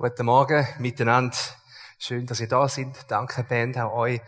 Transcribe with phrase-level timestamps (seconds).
[0.00, 1.36] Guten Morgen miteinander.
[1.98, 2.96] Schön, dass ihr da sind.
[3.08, 4.22] Danke, Band, auch euch.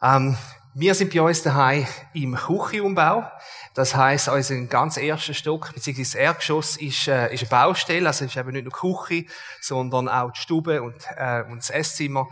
[0.00, 0.36] Ähm,
[0.72, 3.28] wir sind bei uns daheim im Küchenumbau.
[3.74, 8.06] Das heisst, unser ganz erster Stock, beziehungsweise das Erdgeschoss, ist, äh, ist eine Baustelle.
[8.06, 9.26] Also, es ist eben nicht nur Küche,
[9.60, 12.28] sondern auch die Stube und, äh, und das Esszimmer.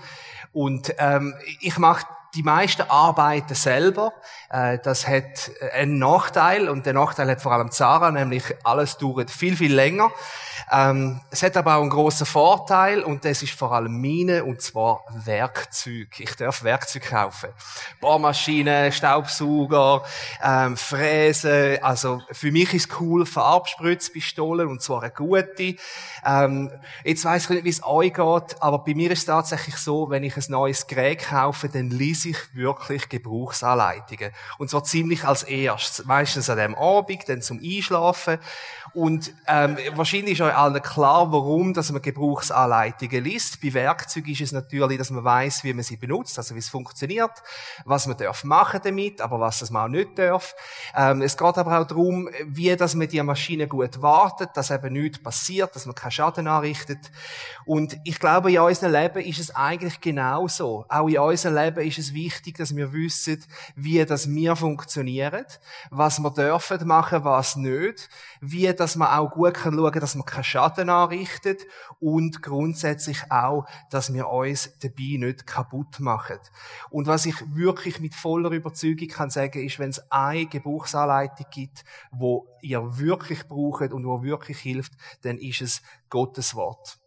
[0.53, 4.13] Und, ähm, ich mache die meisten arbeiten selber.
[4.51, 9.31] Äh, das hat einen Nachteil und der Nachteil hat vor allem Zara, nämlich alles dauert
[9.31, 10.11] viel, viel länger.
[10.71, 14.63] Ähm, es hat aber auch einen grossen Vorteil und das ist vor allem meine, und
[14.63, 16.19] zwar Werkzeug.
[16.19, 17.51] Ich darf Werkzeug kaufen.
[18.01, 20.03] Bohrmaschinen, Staubsauger,
[20.43, 21.83] ähm, Fräsen.
[21.83, 25.77] Also für mich ist cool Farbspritzpistolen und zwar eine gute.
[26.25, 26.71] Ähm,
[27.05, 30.09] jetzt weiss ich nicht, wie es euch geht, aber bei mir ist es tatsächlich so,
[30.09, 34.33] wenn ich ein neues Gerät kaufe, dann lese ich wirklich Gebrauchsanleitungen.
[34.59, 36.05] Und zwar ziemlich als erstes.
[36.05, 38.39] Meistens an dem Abend, dann zum Einschlafen.
[38.95, 43.61] Und ähm, wahrscheinlich ist euch allen klar, warum dass man Gebrauchsanleitungen liest.
[43.63, 46.69] Bei Werkzeugen ist es natürlich, dass man weiß, wie man sie benutzt, also wie es
[46.69, 47.31] funktioniert,
[47.85, 50.55] was man darf machen damit, aber was man auch nicht darf.
[50.95, 54.93] Ähm, es geht aber auch darum, wie dass man die Maschine gut wartet, dass eben
[54.93, 57.11] nichts passiert, dass man keinen Schaden anrichtet.
[57.65, 60.85] Und ich glaube, in unserem Leben ist es eigentlich genauso.
[60.89, 63.43] Auch in unserem Leben ist es wichtig, dass wir wissen,
[63.75, 65.47] wie das wir funktionieren,
[65.91, 68.09] was wir dürfen machen, was nicht,
[68.41, 71.63] wie dass man auch gut kann schauen, dass man keinen Schaden anrichtet
[72.01, 76.39] und grundsätzlich auch, dass wir uns dabei nicht kaputt machen.
[76.91, 81.85] Und was ich wirklich mit voller Überzeugung kann sagen, ist, wenn es eine Gebrauchsanleitung gibt,
[82.11, 86.99] wo ihr wirklich braucht und wo wirklich hilft, dann ist es Gottes Wort.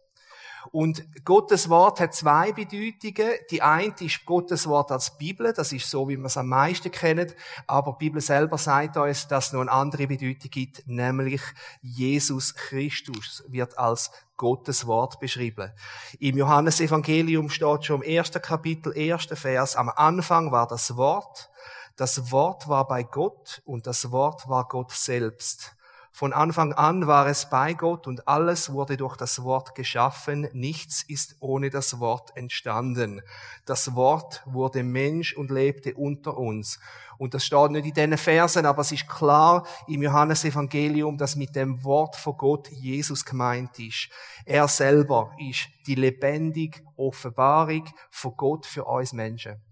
[0.72, 3.32] Und Gottes Wort hat zwei Bedeutungen.
[3.50, 5.52] Die eine ist Gottes Wort als Bibel.
[5.52, 7.34] Das ist so, wie man es am meisten kennt.
[7.66, 11.40] Aber die Bibel selber sagt uns, dass es noch eine andere Bedeutung gibt, nämlich
[11.82, 15.72] Jesus Christus wird als Gottes Wort beschrieben.
[16.18, 21.50] Im Johannesevangelium steht schon im ersten Kapitel, ersten Vers, am Anfang war das Wort.
[21.96, 25.74] Das Wort war bei Gott und das Wort war Gott selbst.
[26.16, 30.48] Von Anfang an war es bei Gott und alles wurde durch das Wort geschaffen.
[30.54, 33.20] Nichts ist ohne das Wort entstanden.
[33.66, 36.80] Das Wort wurde Mensch und lebte unter uns.
[37.18, 41.54] Und das steht nicht in diesen Versen, aber es ist klar im Johannesevangelium, dass mit
[41.54, 44.08] dem Wort von Gott Jesus gemeint ist.
[44.46, 49.62] Er selber ist die lebendige Offenbarung von Gott für uns Menschen.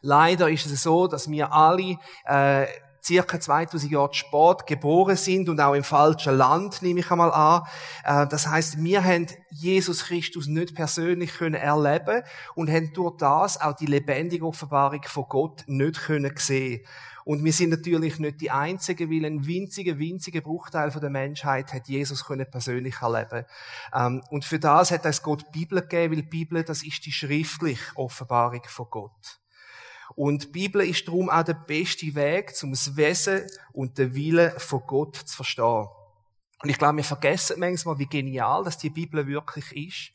[0.00, 2.68] Leider ist es so, dass wir alle äh,
[3.02, 7.62] circa 2000 Jahre spät geboren sind und auch im falschen Land, nehme ich einmal an.
[8.04, 12.22] Äh, das heißt, wir haben Jesus Christus nicht persönlich können erleben
[12.54, 16.80] und haben durch das auch die lebendige Offenbarung von Gott nicht können sehen.
[17.24, 21.72] Und wir sind natürlich nicht die Einzigen, weil ein winziger, winziger Bruchteil von der Menschheit
[21.72, 23.44] hat Jesus können persönlich erleben.
[23.94, 27.04] Ähm, und für das hat es Gott die Bibel gegeben, weil die Bibel, das ist
[27.06, 29.40] die schriftliche Offenbarung von Gott.
[30.16, 34.52] Und die Bibel ist darum auch der beste Weg, um das Wesen und den Willen
[34.58, 35.88] von Gott zu verstehen.
[36.62, 40.12] Und ich glaube, wir vergessen manchmal, wie genial dass die Bibel wirklich ist.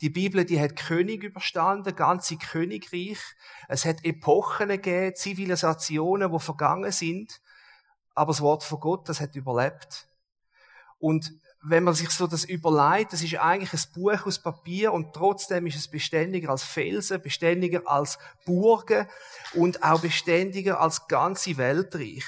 [0.00, 3.18] Die Bibel, die hat König überstanden, ganze Königreich.
[3.68, 7.40] Es hat Epochen gegeben, Zivilisationen, die vergangen sind.
[8.14, 10.08] Aber das Wort von Gott, das hat überlebt.
[10.98, 15.12] Und wenn man sich so das überlegt, das ist eigentlich ein Buch aus Papier und
[15.14, 19.06] trotzdem ist es beständiger als Felsen, beständiger als Burgen
[19.54, 22.24] und auch beständiger als ganze Weltreich.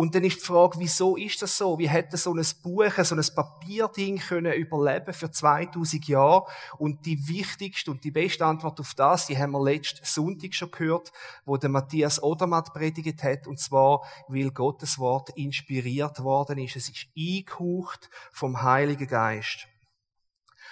[0.00, 1.78] Und dann ist die Frage, wieso ist das so?
[1.78, 6.46] Wie hätte so ein Buch, so ein Papierding können überleben für 2000 Jahre?
[6.78, 10.70] Und die wichtigste und die beste Antwort auf das, die haben wir letzten Sonntag schon
[10.70, 11.12] gehört,
[11.44, 13.46] wo der Matthias Odermatt predigt hat.
[13.46, 16.76] Und zwar, weil Gottes Wort inspiriert worden ist.
[16.76, 19.68] Es ist eingehaucht vom Heiligen Geist.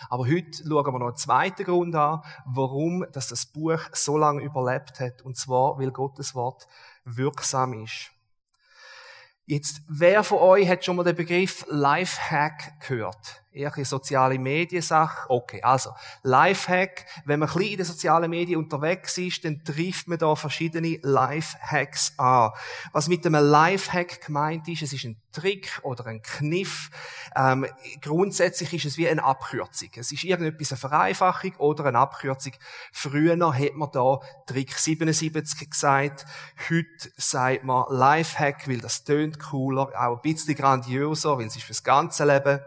[0.08, 5.00] Aber heute schauen wir noch einen zweiten Grund an, warum das Buch so lange überlebt
[5.00, 5.20] hat.
[5.20, 6.66] Und zwar, weil Gottes Wort
[7.04, 8.10] wirksam ist.
[9.50, 13.42] Jetzt, wer von euch hat schon mal den Begriff Lifehack gehört?
[13.58, 15.28] Eher soziale Mediensache.
[15.28, 15.90] Okay, also,
[16.22, 17.06] Lifehack.
[17.24, 20.98] Wenn man ein bisschen in den sozialen Medien unterwegs ist, dann trifft man da verschiedene
[21.02, 22.50] Lifehacks an.
[22.92, 26.90] Was mit einem Lifehack gemeint ist, es ist ein Trick oder ein Kniff.
[27.36, 27.66] Ähm,
[28.00, 29.90] grundsätzlich ist es wie eine Abkürzung.
[29.96, 32.52] Es ist irgendetwas eine Vereinfachung oder eine Abkürzung.
[32.92, 36.26] Früher hat man da Trick 77 gesagt.
[36.68, 41.64] Heute sagt man Lifehack, weil das tönt cooler, auch ein bisschen grandiöser, weil es ist
[41.64, 42.60] fürs ganze Leben.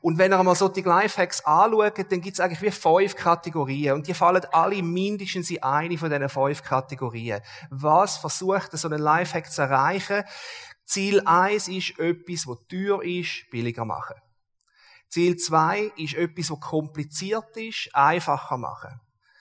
[0.00, 3.94] Und wenn ihr einmal so die Lifehacks anschaut, dann gibt es eigentlich wie fünf Kategorien.
[3.94, 7.40] Und die fallen alle mindestens in eine von diesen fünf Kategorien.
[7.70, 10.24] Was versucht so ein Lifehack zu erreichen?
[10.84, 14.16] Ziel eins ist etwas, was teuer ist, billiger machen.
[15.08, 19.00] Ziel 2 ist etwas, was kompliziert ist, einfacher machen.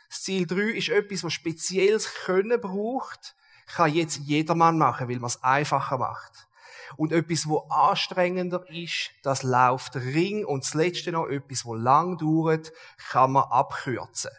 [0.10, 3.36] Das Ziel 3 ist etwas, was spezielles Können braucht,
[3.68, 6.48] kann jetzt jedermann machen, weil man es einfacher macht.
[6.98, 10.46] Und etwas, wo anstrengender ist, das läuft Ring.
[10.46, 12.72] Und das Letzte noch, etwas, wo lang dauert,
[13.10, 14.32] kann man abkürzen.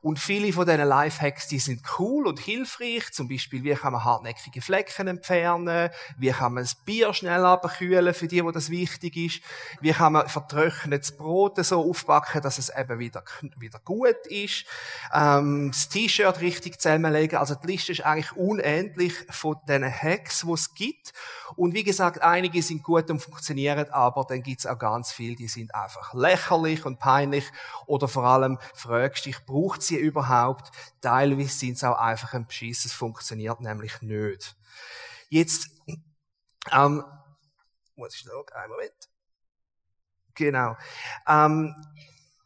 [0.00, 3.12] Und viele von diesen Lifehacks, die sind cool und hilfreich.
[3.12, 5.90] Zum Beispiel, wie kann man hartnäckige Flecken entfernen?
[6.16, 9.40] Wie kann man das Bier schnell abkühlen, für die, wo das wichtig ist?
[9.80, 13.24] Wie kann man vertrocknetes Brot so aufbacken, dass es eben wieder,
[13.56, 14.64] wieder gut ist?
[15.12, 17.38] Ähm, das T-Shirt richtig zusammenlegen.
[17.38, 21.12] Also, die Liste ist eigentlich unendlich von diesen Hacks, die es gibt.
[21.56, 25.36] Und wie gesagt, einige sind gut und funktionieren, aber dann gibt es auch ganz viele,
[25.36, 27.44] die sind einfach lächerlich und peinlich.
[27.86, 30.70] Oder vor allem fragst dich, braucht sie überhaupt?
[31.00, 34.56] Teilweise sind es auch einfach ein Beschiss, es funktioniert nämlich nicht.
[35.28, 35.70] Jetzt,
[36.72, 37.04] ähm,
[37.96, 39.08] muss ich noch, einen Moment.
[40.34, 40.76] Genau.
[41.26, 41.74] Ähm,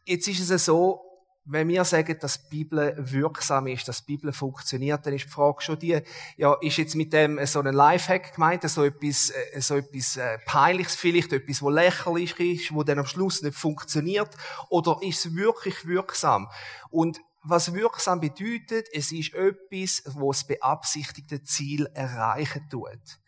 [0.05, 1.13] jetzt ist es so,
[1.45, 5.29] wenn wir sagen, dass die Bibel wirksam ist, dass die Bibel funktioniert, dann ist die
[5.29, 6.01] Frage schon die,
[6.37, 10.37] ja, ist jetzt mit dem so ein Lifehack gemeint, so etwas, äh, so etwas äh,
[10.45, 14.29] Peinliches vielleicht, etwas, wo lächerlich ist, wo dann am Schluss nicht funktioniert,
[14.69, 16.49] oder ist es wirklich wirksam?
[16.89, 23.19] Und was wirksam bedeutet, es ist etwas, wo das beabsichtigte Ziel erreichen tut.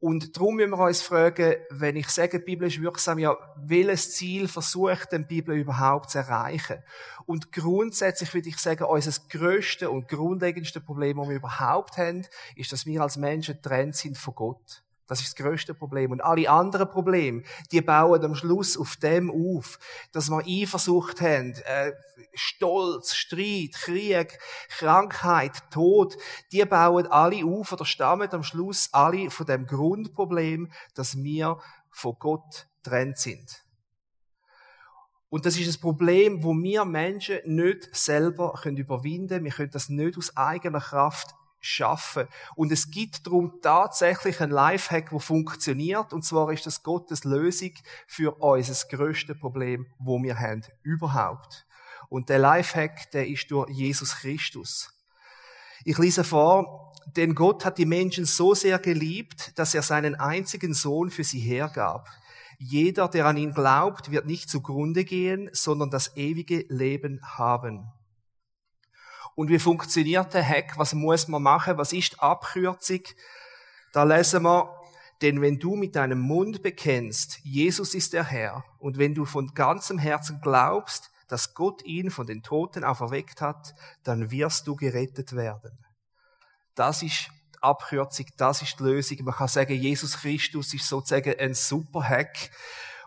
[0.00, 4.14] Und darum müssen wir uns fragen, wenn ich sage, die Bibel ist wirksam, ja, welches
[4.14, 6.82] Ziel versucht denn die Bibel überhaupt zu erreichen?
[7.24, 12.70] Und grundsätzlich würde ich sagen, unser größte und grundlegendste Problem, das wir überhaupt haben, ist,
[12.72, 14.83] dass wir als Menschen trennt sind von Gott.
[15.06, 16.12] Das ist das größte Problem.
[16.12, 19.78] Und alle anderen Probleme, die bauen am Schluss auf dem auf,
[20.12, 21.92] dass wir Eifersucht haben, äh,
[22.32, 26.16] Stolz, Streit, Krieg, Krankheit, Tod,
[26.52, 31.58] die bauen alle auf oder stammen am Schluss alle von dem Grundproblem, dass wir
[31.90, 33.64] von Gott trennt sind.
[35.28, 39.44] Und das ist ein Problem, wo wir Menschen nicht selber überwinden können.
[39.44, 42.28] Wir können das nicht aus eigener Kraft schaffen.
[42.54, 46.12] Und es gibt darum tatsächlich ein Lifehack, wo funktioniert.
[46.12, 47.72] Und zwar ist das Gottes Lösung
[48.06, 51.66] für unser grösstes Problem, wo wir haben, überhaupt.
[52.08, 54.92] Und der Lifehack, der ist durch Jesus Christus.
[55.84, 60.74] Ich lese vor, denn Gott hat die Menschen so sehr geliebt, dass er seinen einzigen
[60.74, 62.08] Sohn für sie hergab.
[62.58, 67.92] Jeder, der an ihn glaubt, wird nicht zugrunde gehen, sondern das ewige Leben haben.
[69.34, 70.78] Und wie funktioniert der Hack?
[70.78, 71.78] Was muss man machen?
[71.78, 73.00] Was ist die Abkürzung?
[73.92, 74.70] Da lesen wir,
[75.22, 79.54] denn wenn du mit deinem Mund bekennst, Jesus ist der Herr, und wenn du von
[79.54, 85.34] ganzem Herzen glaubst, dass Gott ihn von den Toten auferweckt hat, dann wirst du gerettet
[85.34, 85.78] werden.
[86.74, 89.24] Das ist die Abkürzung, das ist die Lösung.
[89.24, 92.50] Man kann sagen, Jesus Christus ist sozusagen ein super Hack.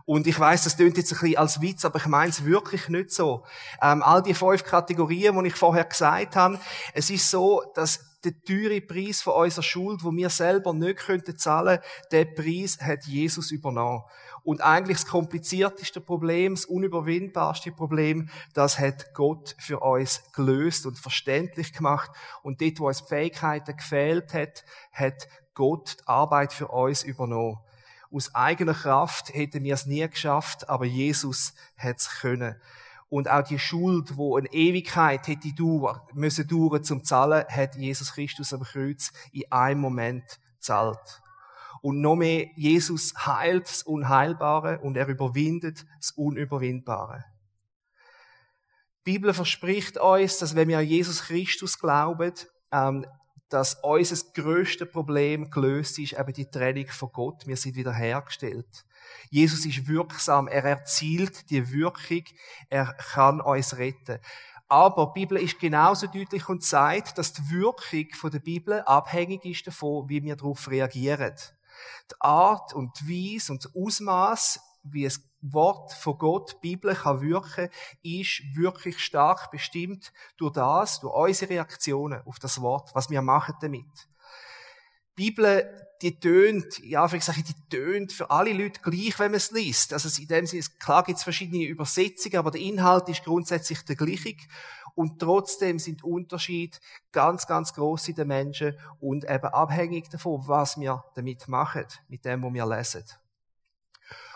[0.07, 2.88] Und ich weiß, das klingt jetzt ein bisschen als Witz, aber ich meine es wirklich
[2.88, 3.44] nicht so.
[3.81, 6.57] Ähm, all die fünf Kategorien, die ich vorher gesagt habe,
[6.94, 11.38] es ist so, dass der teure Preis von unserer Schuld, wo wir selber nicht könnten
[11.38, 11.80] zahlen,
[12.13, 14.04] der Preis hat Jesus übernommen.
[14.44, 20.98] Und eigentlich das komplizierteste Problem, das unüberwindbarste Problem, das hat Gott für uns gelöst und
[20.98, 22.12] verständlich gemacht.
[22.44, 24.63] Und dort, wo uns Fähigkeiten gefehlt hat,
[24.94, 27.57] hat Gott die Arbeit für uns übernommen.
[28.12, 32.55] Aus eigener Kraft hätten wir es nie geschafft, aber Jesus hat es können.
[33.10, 38.13] Und auch die Schuld, wo eine Ewigkeit hätte dauern, müssen dauern zum Zahlen, hat Jesus
[38.13, 41.22] Christus am Kreuz in einem Moment zahlt.
[41.82, 47.24] Und noch mehr, Jesus heilt das Unheilbare und er überwindet das Unüberwindbare.
[49.05, 52.34] Die Bibel verspricht uns, dass wenn wir an Jesus Christus glauben,
[52.74, 53.05] ähm,
[53.50, 57.48] dass unser grösstes Problem gelöst ist, eben die Trennung von Gott.
[57.48, 58.86] Wir sind wieder hergestellt.
[59.30, 62.24] Jesus ist wirksam, er erzielt die Wirkung,
[62.70, 64.20] er kann uns retten.
[64.70, 69.66] Aber die Bibel ist genauso deutlich und sagt, dass die Wirkung der Bibel abhängig ist
[69.66, 71.36] davon, wie wir darauf reagieren.
[72.12, 76.96] Die Art und die Weise und das Ausmaß, wie es Wort von Gott, die Bibel
[76.96, 77.70] kann wirken,
[78.01, 83.56] ist wirklich stark bestimmt durch das, durch unsere Reaktionen auf das Wort, was wir machen
[83.62, 83.86] damit.
[85.17, 89.38] Die Bibel, die tönt, ja, ich sage, die tönt für alle Leute gleich, wenn man
[89.38, 89.94] es liest.
[89.94, 93.96] Also in dem Sinne, klar gibt es verschiedene Übersetzungen, aber der Inhalt ist grundsätzlich der
[93.96, 94.36] gleiche.
[94.94, 96.77] Und trotzdem sind Unterschiede
[97.12, 102.25] ganz, ganz groß in den Menschen und eben abhängig davon, was wir damit machen, mit
[102.25, 103.03] dem, was wir lesen.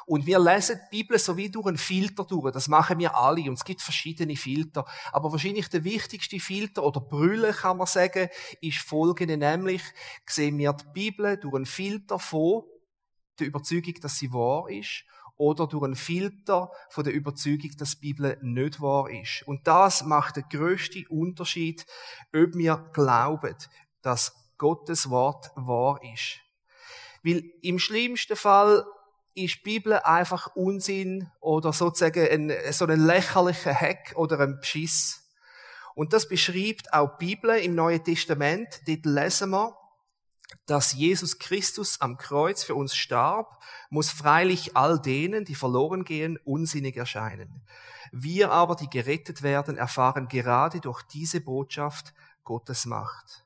[0.06, 2.52] Und wir lesen die Bibel so wie durch einen Filter durch.
[2.52, 3.42] Das machen wir alle.
[3.42, 4.86] Und es gibt verschiedene Filter.
[5.12, 8.30] Aber wahrscheinlich der wichtigste Filter oder Brille, kann man sagen,
[8.62, 9.38] ist folgende.
[9.38, 9.82] Nämlich
[10.26, 12.64] sehen wir die Bibel durch einen Filter von
[13.40, 15.06] der Überzeugung, dass sie wahr ist
[15.42, 19.42] oder durch einen Filter von der Überzeugung, dass die Bibel nicht wahr ist.
[19.48, 21.86] Und das macht den grössten Unterschied,
[22.28, 23.56] ob wir glauben,
[24.04, 26.40] dass Gottes Wort wahr ist.
[27.24, 28.86] Weil im schlimmsten Fall
[29.34, 35.30] ist die Bibel einfach Unsinn oder sozusagen ein, so ein lächerlicher Hack oder ein Beschiss.
[35.96, 38.82] Und das beschreibt auch die Bibel im Neuen Testament.
[38.88, 39.76] Dort lesen wir,
[40.66, 46.38] dass Jesus Christus am Kreuz für uns starb, muss freilich all denen, die verloren gehen,
[46.44, 47.66] unsinnig erscheinen.
[48.12, 53.46] Wir aber, die gerettet werden, erfahren gerade durch diese Botschaft Gottes Macht.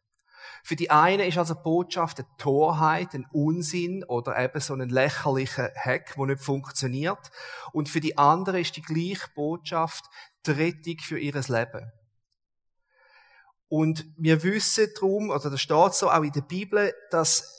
[0.66, 5.70] Für die eine ist also Botschaft eine Torheit, ein Unsinn oder eben so ein lächerlicher
[5.76, 7.30] Hack, der nicht funktioniert.
[7.72, 10.06] Und für die andere ist die gleiche Botschaft
[10.48, 11.92] die Rettung für ihr Leben.
[13.68, 17.55] Und wir wissen darum, oder da steht so auch in der Bibel, dass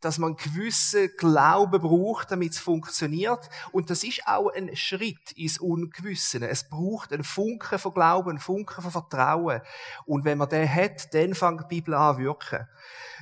[0.00, 3.48] dass man gewisse Glauben braucht, damit es funktioniert.
[3.72, 6.46] Und das ist auch ein Schritt ins Ungewisse.
[6.48, 9.60] Es braucht einen Funken von Glauben, einen Funken von Vertrauen.
[10.06, 12.66] Und wenn man den hat, dann fängt die Bibel an wirken.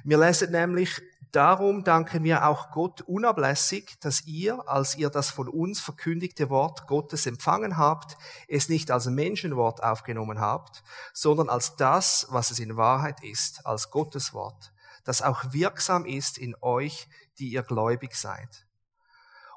[0.04, 1.00] Wir lesen nämlich
[1.36, 6.86] Darum danken wir auch Gott unablässig, dass ihr, als ihr das von uns verkündigte Wort
[6.86, 8.16] Gottes empfangen habt,
[8.48, 13.90] es nicht als Menschenwort aufgenommen habt, sondern als das, was es in Wahrheit ist, als
[13.90, 14.72] Gottes Wort,
[15.06, 17.08] das auch wirksam ist in euch,
[17.38, 18.66] die ihr gläubig seid.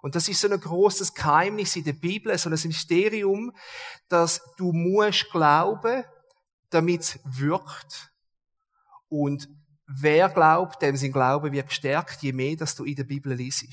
[0.02, 3.52] Und das ist so ein großes Geheimnis in der Bibel, so ein Mysterium,
[4.08, 6.06] dass du musst glauben,
[6.70, 8.14] damit es wirkt.
[9.10, 9.50] Und
[9.92, 13.66] Wer glaubt, dem sein Glaube wird gestärkt, je mehr, dass du in der Bibel liest.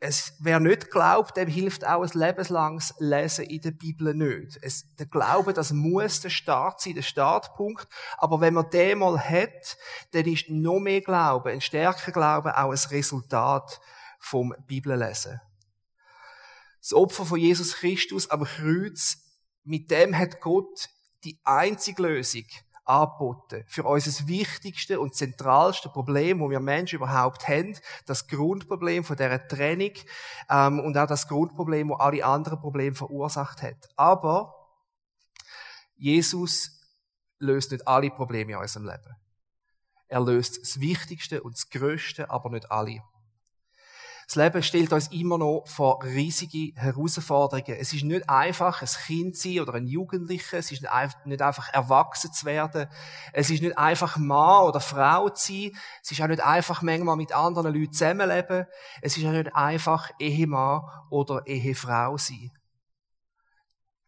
[0.00, 4.56] Es, wer nicht glaubt, dem hilft auch ein lebenslanges Lesen in der Bibel nicht.
[4.62, 7.88] Es, der Glaube, das muss der Start sein, der Startpunkt.
[8.16, 9.76] Aber wenn man den mal hat,
[10.12, 13.80] dann ist noch mehr Glaube, ein stärker Glaube auch ein Resultat
[14.20, 15.40] vom Bibellesen.
[16.80, 19.18] Das Opfer von Jesus Christus am Kreuz,
[19.64, 20.88] mit dem hat Gott
[21.24, 22.44] die einzige Lösung
[22.88, 23.64] angeboten.
[23.66, 27.76] Für unser wichtigste und zentralste Problem, wo wir Menschen überhaupt haben,
[28.06, 29.92] das Grundproblem von dieser Trennung
[30.50, 33.88] ähm, und auch das Grundproblem, wo alle anderen Probleme verursacht hat.
[33.96, 34.54] Aber
[35.96, 36.80] Jesus
[37.38, 39.16] löst nicht alle Probleme in unserem Leben.
[40.06, 43.02] Er löst das Wichtigste und das Größte, aber nicht alle.
[44.28, 47.78] Das Leben stellt uns immer noch vor riesige Herausforderungen.
[47.80, 50.58] Es ist nicht einfach, ein Kind zu sein oder ein Jugendlicher.
[50.58, 50.82] Es ist
[51.24, 52.88] nicht einfach erwachsen zu werden.
[53.32, 55.72] Es ist nicht einfach Mann oder Frau zu sein.
[56.02, 58.66] Es ist auch nicht einfach manchmal mit anderen Leuten zusammenleben.
[59.00, 62.50] Es ist auch nicht einfach Ehemann oder Ehefrau sein.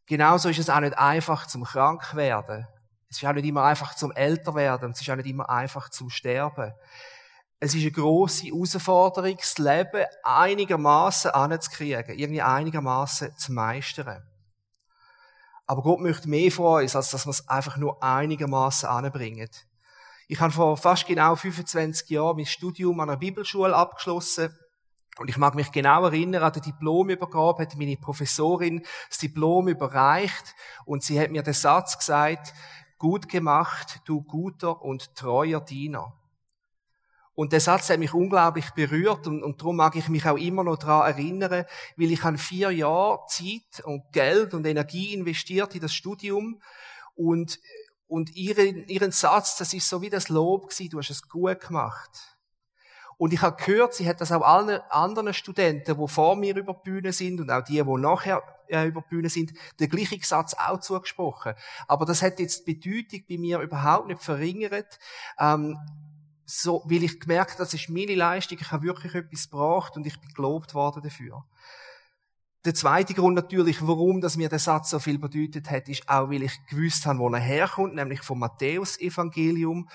[0.04, 2.68] Genauso ist es auch nicht einfach zum krank werden.
[3.08, 4.90] Es ist auch nicht immer einfach zum älter werden.
[4.90, 6.74] Es ist auch nicht immer einfach zum sterben.
[7.62, 14.26] Es ist eine grosse Herausforderung, das Leben einigermaßen anzukriegen, irgendwie einigermaßen zu meistern.
[15.66, 19.50] Aber Gott möchte mehr von uns, als dass wir es einfach nur einigermaßen anbringen.
[20.26, 24.56] Ich habe vor fast genau 25 Jahren mein Studium an einer Bibelschule abgeschlossen.
[25.18, 30.54] Und ich mag mich genau erinnern an den Diplomübergabe, hat meine Professorin das Diplom überreicht
[30.86, 32.54] und sie hat mir den Satz gesagt,
[32.96, 36.19] gut gemacht, du guter und treuer Diener.
[37.40, 40.62] Und der Satz hat mich unglaublich berührt und, und darum mag ich mich auch immer
[40.62, 41.64] noch daran erinnern,
[41.97, 46.61] weil ich habe vier Jahre Zeit und Geld und Energie investiert in das Studium
[47.14, 47.59] und,
[48.09, 51.61] und ihren, ihren Satz, das ist so wie das Lob gewesen, du hast es gut
[51.61, 52.11] gemacht.
[53.16, 56.75] Und ich habe gehört, sie hat das auch allen anderen Studenten, die vor mir über
[56.75, 60.20] die Bühne sind und auch die, die nachher äh, über die Bühne sind, den gleichen
[60.20, 61.54] Satz auch zugesprochen.
[61.88, 64.99] Aber das hat jetzt die Bedeutung bei mir überhaupt nicht verringert.
[65.38, 65.78] Ähm,
[66.50, 70.07] so, weil ich gemerkt habe, das ist meine Leistung, ich habe wirklich etwas gebracht und
[70.07, 71.45] ich bin gelobt worden dafür.
[72.64, 76.28] Der zweite Grund natürlich, warum das mir der Satz so viel bedeutet hat, ist auch,
[76.28, 79.88] weil ich gewusst habe, wo er herkommt, nämlich vom Matthäus-Evangelium,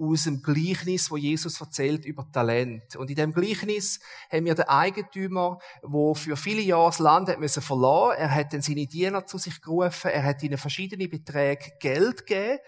[0.00, 2.96] aus dem Gleichnis, wo Jesus erzählt über Talent.
[2.96, 4.00] Und in dem Gleichnis
[4.32, 8.18] haben wir den Eigentümer, wo für viele Jahre das Land hat müssen verlassen.
[8.18, 12.58] Er hat dann seine Diener zu sich gerufen, er hat ihnen verschiedene Beträge Geld gegeben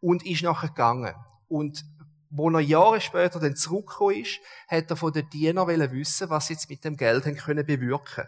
[0.00, 1.14] und ist nachher gegangen.
[1.48, 1.84] Und
[2.30, 6.54] wo er Jahre später dann zurückgekommen ist, hat er von den Dienern wissen, was sie
[6.54, 8.26] jetzt mit dem Geld haben können bewirken.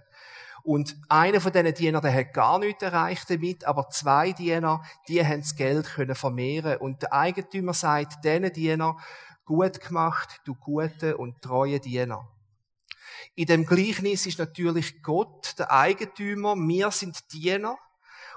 [0.62, 5.25] Und einer von diesen Dienern, der hat gar nichts erreicht damit, aber zwei Diener, die
[5.25, 6.76] haben das Geld können vermehren.
[6.78, 8.97] Und der Eigentümer sagt diesen Diener,
[9.45, 12.28] gut gemacht, du gute und treue Diener.
[13.35, 17.76] In dem Gleichnis ist natürlich Gott der Eigentümer, wir sind Diener.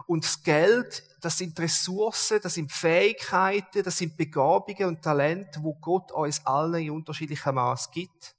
[0.08, 5.74] Und das Geld, das sind Ressourcen, das sind Fähigkeiten, das sind Begabungen und Talente, wo
[5.76, 8.36] Gott uns allen in unterschiedlichem Maß gibt.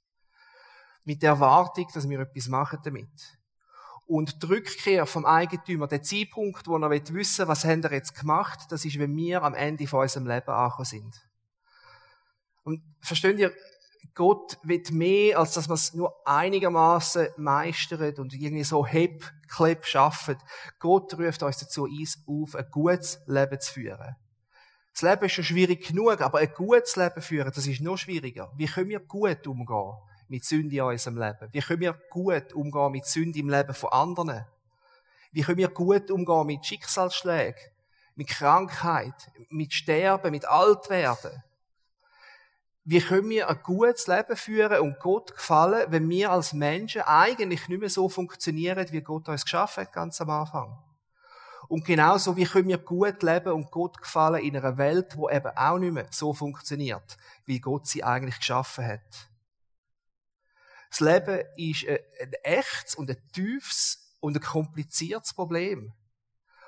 [1.05, 3.37] mit der Erwartung, dass wir etwas machen damit.
[4.07, 8.19] Und die Rückkehr vom Eigentümer, der Zeitpunkt, wo er wissen will, was haben er jetzt
[8.19, 11.27] gemacht, das ist, wenn wir am Ende von unserem Leben angekommen sind.
[12.63, 13.53] Und versteht ihr,
[14.13, 19.85] Gott wird mehr, als dass man es nur einigermaßen meistert und irgendwie so hip, klepp
[19.85, 20.37] schafft.
[20.79, 21.87] Gott ruft uns dazu
[22.27, 24.15] auf, ein gutes Leben zu führen.
[24.93, 28.51] Das Leben ist schon schwierig genug, aber ein gutes Leben führen, das ist noch schwieriger.
[28.55, 29.93] Wie können wir gut umgehen
[30.29, 31.49] mit Sünde in unserem Leben?
[31.51, 34.45] Wie können wir gut umgehen mit Sünde im Leben von anderen?
[35.33, 37.59] Wie können wir gut umgehen mit Schicksalsschlägen,
[38.15, 41.43] mit Krankheit, mit Sterben, mit Altwerden?
[42.87, 47.67] Wie können wir ein gutes Leben führen und Gott gefallen, wenn wir als Menschen eigentlich
[47.67, 50.77] nicht mehr so funktionieren, wie Gott uns geschaffen hat, ganz am Anfang.
[51.67, 55.49] Und genauso, wie können wir gut leben und Gott gefallen in einer Welt, wo eben
[55.57, 59.29] auch nicht mehr so funktioniert, wie Gott sie eigentlich geschaffen hat.
[60.91, 65.91] Das Leben ist ein echtes und ein tiefes und ein kompliziertes Problem.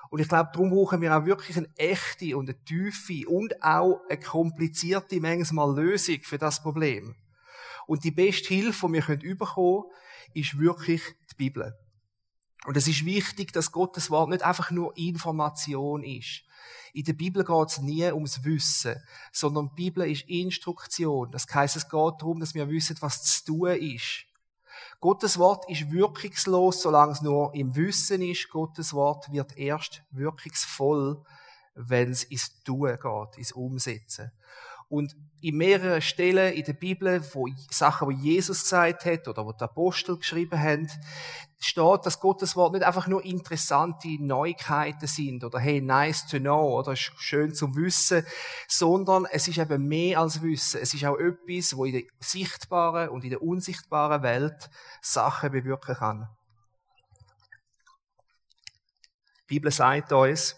[0.09, 4.01] Und ich glaube, darum brauchen wir auch wirklich eine echte und eine tiefe und auch
[4.09, 7.15] eine komplizierte manchmal Lösung für das Problem.
[7.87, 9.91] Und die beste Hilfe, die wir bekommen können,
[10.33, 11.77] ist wirklich die Bibel.
[12.65, 16.43] Und es ist wichtig, dass Gottes Wort nicht einfach nur Information ist.
[16.93, 21.31] In der Bibel geht es nie ums Wissen, sondern die Bibel ist Instruktion.
[21.31, 24.26] Das heißt, es geht darum, dass wir wissen, was zu tun ist.
[24.99, 28.49] Gottes Wort ist wirkungslos, solange es nur im Wissen ist.
[28.49, 31.23] Gottes Wort wird erst wirkungsvoll,
[31.75, 34.31] wenn es ins Tun geht, ins Umsetzen.
[34.89, 39.51] Und in mehreren Stellen in der Bibel, wo Sachen, die Jesus gesagt hat oder wo
[39.51, 40.87] die Apostel geschrieben haben,
[41.59, 46.79] steht, dass Gottes Wort nicht einfach nur interessante Neuigkeiten sind oder hey, nice to know
[46.79, 48.25] oder schön zum Wissen,
[48.67, 50.81] sondern es ist eben mehr als Wissen.
[50.81, 54.69] Es ist auch etwas, wo in der sichtbaren und in der unsichtbaren Welt
[55.01, 56.29] Sachen bewirken kann.
[59.41, 60.55] Die Bibel sagt uns,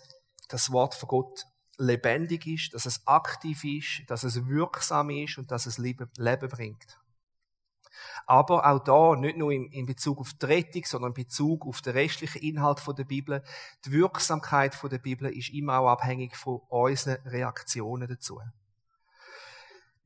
[0.48, 1.46] das Wort von Gott
[1.80, 6.10] lebendig ist, dass es aktiv ist, dass es wirksam ist und dass es Leben,
[6.50, 7.00] bringt.
[8.28, 11.94] Aber auch da, nicht nur in Bezug auf die Rettung, sondern in Bezug auf den
[11.94, 13.44] restlichen Inhalt der Bibel,
[13.86, 18.40] die Wirksamkeit der Bibel ist immer auch abhängig von unseren Reaktionen dazu.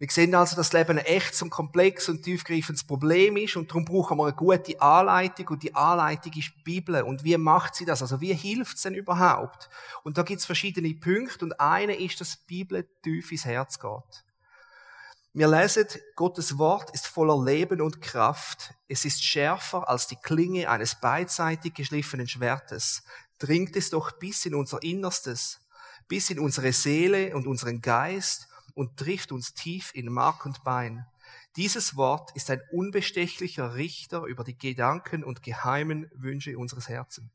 [0.04, 3.70] Wir sehen also, dass das Leben ein echtes und komplexes und tiefgreifendes Problem ist und
[3.70, 7.02] darum brauchen wir eine gute Anleitung und die Anleitung ist die Bibel.
[7.04, 8.02] Und wie macht sie das?
[8.02, 9.70] Also wie hilft es denn überhaupt?
[10.04, 13.80] Und da gibt es verschiedene Punkte und eine ist, dass die Bibel tief ins Herz
[13.80, 14.26] geht.
[15.32, 15.88] Wir lesen,
[16.18, 18.74] Gottes Wort ist voller Leben und Kraft.
[18.89, 23.04] Es ist schärfer als die Klinge eines beidseitig geschliffenen Schwertes.
[23.39, 25.62] Dringt es doch bis in unser Innerstes,
[26.10, 31.06] bis in unsere Seele und unseren Geist und trifft uns tief in Mark und Bein.
[31.56, 37.30] Dieses Wort ist ein unbestechlicher Richter über die Gedanken und geheimen Wünsche unseres Herzens.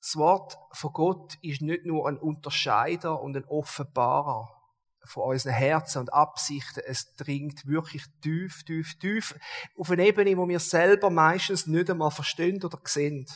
[0.00, 4.56] Das Wort von Gott ist nicht nur ein Unterscheider und ein Offenbarer
[5.04, 6.82] von unseren Herzen und Absichten.
[6.86, 9.36] Es dringt wirklich tief, tief, tief
[9.76, 13.26] auf eine Ebene, wo wir selber meistens nicht einmal verstehen oder sehen.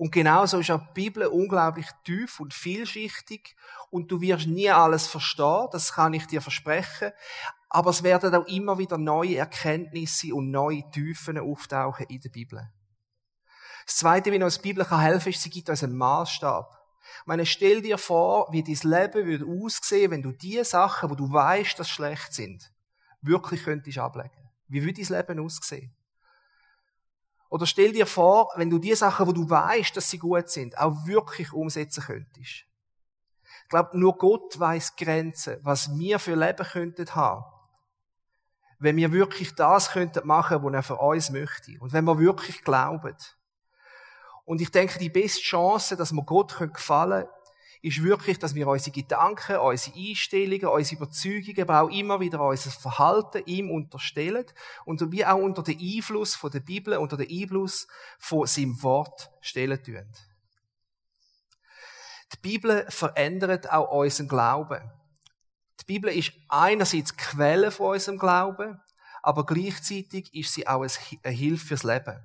[0.00, 3.54] Und genauso ist auch die Bibel unglaublich tief und vielschichtig
[3.90, 7.12] und du wirst nie alles verstehen, das kann ich dir versprechen.
[7.68, 12.72] Aber es werden auch immer wieder neue Erkenntnisse und neue Tiefen auftauchen in der Bibel.
[13.84, 16.78] Das Zweite, wie uns die Bibel helfen kann, ist, sie gibt uns einen Maßstab.
[17.20, 21.14] Ich meine, stell dir vor, wie dein Leben würde aussehen, wenn du die Sachen, wo
[21.14, 22.72] du weißt, dass schlecht sind,
[23.20, 24.48] wirklich könntest ablegen.
[24.66, 25.94] Wie würde dein Leben aussehen?
[27.50, 30.78] Oder stell dir vor, wenn du die Sachen, wo du weißt, dass sie gut sind,
[30.78, 32.64] auch wirklich umsetzen könntest.
[33.64, 37.44] Ich glaube, nur Gott weiß Grenzen, was wir für Leben könnten haben.
[38.78, 41.72] Wenn wir wirklich das könnten machen, was er für uns möchte.
[41.80, 43.16] Und wenn wir wirklich glauben.
[44.44, 47.34] Und ich denke, die beste Chance, dass wir Gott gefallen können,
[47.82, 52.70] ist wirklich, dass wir unsere Gedanken, unsere Einstellungen, unsere Überzeugungen, aber auch immer wieder unser
[52.70, 54.44] Verhalten ihm unterstellen
[54.84, 57.86] und wie auch unter den Einfluss von der Bibel, unter den Einfluss
[58.18, 60.12] von seinem Wort stellen tun.
[62.32, 64.80] Die Bibel verändert auch unseren Glauben.
[65.80, 68.78] Die Bibel ist einerseits Quelle von unserem Glauben,
[69.22, 72.22] aber gleichzeitig ist sie auch eine Hilfe fürs Leben.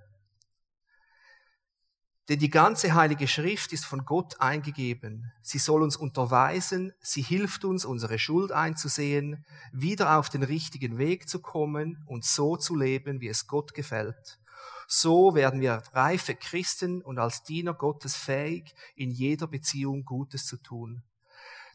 [2.27, 5.31] Denn die ganze Heilige Schrift ist von Gott eingegeben.
[5.43, 11.29] Sie soll uns unterweisen, sie hilft uns, unsere Schuld einzusehen, wieder auf den richtigen Weg
[11.29, 14.39] zu kommen und so zu leben, wie es Gott gefällt.
[14.87, 20.57] So werden wir reife Christen und als Diener Gottes fähig, in jeder Beziehung Gutes zu
[20.57, 21.03] tun.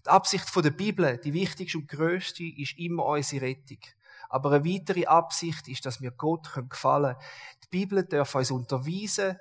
[0.05, 3.79] Die Absicht von der Bibel, die wichtigste und größte, ist immer unsere Rettung.
[4.29, 7.25] Aber eine weitere Absicht ist, dass wir Gott gefallen können.
[7.65, 9.37] Die Bibel darf uns unterweisen.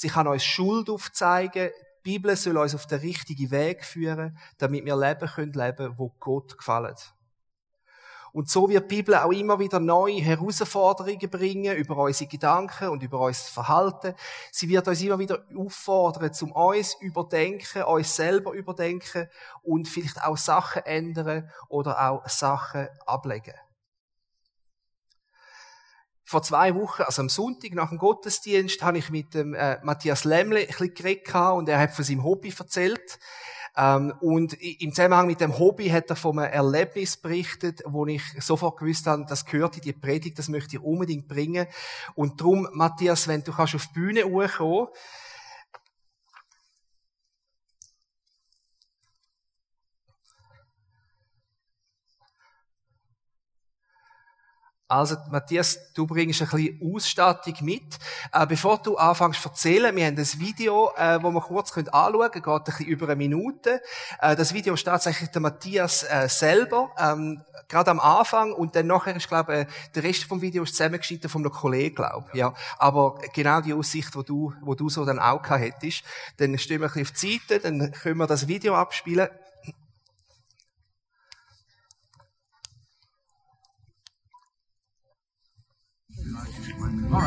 [0.00, 1.68] Sie kann uns Schuld aufzeigen.
[1.98, 6.10] Die Bibel soll uns auf den richtigen Weg führen, damit wir leben können, leben, wo
[6.18, 7.12] Gott gefällt.
[8.32, 13.02] Und so wird die Bibel auch immer wieder neue Herausforderungen bringen über unsere Gedanken und
[13.02, 14.14] über unser Verhalten.
[14.50, 19.28] Sie wird uns immer wieder auffordern, zum uns überdenken, uns selber überdenken
[19.62, 23.52] und vielleicht auch Sachen ändern oder auch Sachen ablegen.
[26.30, 30.22] Vor zwei Wochen, also am Sonntag nach dem Gottesdienst, habe ich mit dem äh, Matthias
[30.22, 33.18] Lämmle ein bisschen geredet und er hat von seinem Hobby erzählt.
[33.76, 38.22] Ähm, und im Zusammenhang mit dem Hobby hat er von einem Erlebnis berichtet, wo ich
[38.38, 41.66] sofort gewusst habe, das gehört in die Predigt, das möchte ich unbedingt bringen.
[42.14, 44.86] Und darum, Matthias, wenn du kannst auf die Bühne hochkommen
[54.90, 57.96] Also, Matthias, du bringst ein bisschen Ausstattung mit.
[58.32, 62.30] Äh, bevor du anfängst zu erzählen, wir haben ein Video, äh, wo wir kurz anschauen
[62.30, 63.80] können, geht ein bisschen über eine Minute.
[64.20, 68.88] Äh, das Video ist tatsächlich der Matthias äh, selber, ähm, gerade am Anfang, und dann
[68.88, 72.26] nachher ist, glaube ich, äh, der Rest vom Video ist zusammengeschnitten von einem Kollegen, glaube
[72.32, 72.40] ich.
[72.40, 72.52] Ja.
[72.76, 76.02] Aber genau die Aussicht, wo du, wo du so dann auch gehabt hättest,
[76.38, 79.28] dann stehen wir ein bisschen auf die Seite, dann können wir das Video abspielen.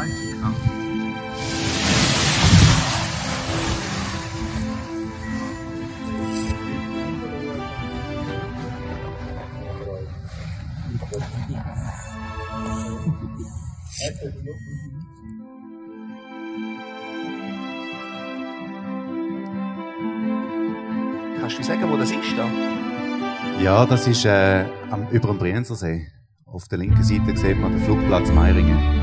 [0.03, 0.33] Right.
[21.39, 22.49] Kannst du sagen, wo das ist da?
[23.61, 26.07] Ja, das ist äh, am, über dem Brienzersee.
[26.45, 29.02] Auf der linken Seite sieht man den Flugplatz Meiringen.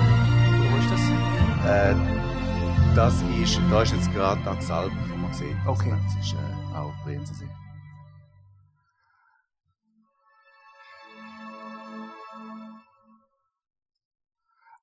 [1.63, 3.59] Vierst.
[3.69, 5.55] da ist jetzt gerade Axalp, wo man sieht.
[5.65, 5.91] Okay.
[5.91, 7.49] Das ist äh, auch Brienzensee.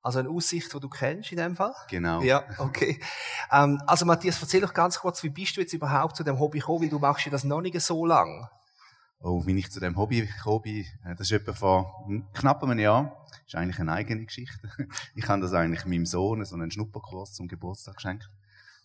[0.02, 1.74] Also eine Aussicht, die du kennst in dem Fall?
[1.90, 2.22] Genau.
[2.22, 3.00] Ja, okay.
[3.50, 6.60] Ähm, also Matthias, erzähl doch ganz kurz, wie bist du jetzt überhaupt zu dem Hobby
[6.60, 8.48] gekommen, weil du machst ja das noch nicht so lang.
[9.20, 12.78] Oh, wie ich zu dem Hobby gekommen bin, äh, das ist etwa vor knapp einem
[12.78, 13.26] Jahr.
[13.48, 14.70] Ist eigentlich eine eigene Geschichte.
[15.14, 18.30] Ich habe das eigentlich meinem Sohn so einen Schnupperkurs zum Geburtstag geschenkt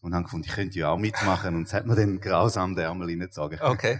[0.01, 2.85] und haben gefunden, ich könnte ja auch mitmachen und es hat mir dann grausam den
[2.85, 3.59] Ärmel reingezogen.
[3.61, 3.99] Okay.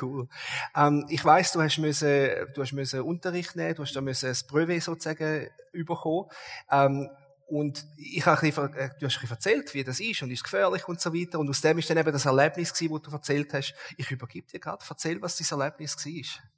[0.00, 0.28] Cool.
[0.76, 4.28] Ähm, ich weiss, du hast müssen, du hast müssen Unterricht nehmen, du hast da müssen
[4.28, 6.30] das Brevet sozusagen überkommen.
[6.70, 7.10] Ähm,
[7.48, 10.30] und ich habe ein bisschen, äh, du hast ein bisschen erzählt, wie das ist und
[10.30, 11.40] ist gefährlich und so weiter.
[11.40, 13.74] Und aus dem ist dann eben das Erlebnis gewesen, das du erzählt hast.
[13.96, 14.84] Ich übergebe dir gerade.
[14.88, 16.50] Erzähl, was dein Erlebnis war.